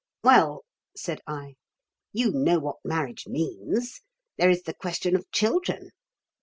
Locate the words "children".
5.29-5.91